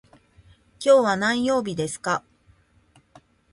[0.79, 2.23] 今日は何曜日ですか。